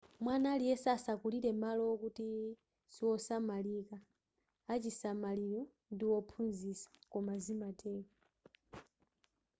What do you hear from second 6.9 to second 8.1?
koma zimatero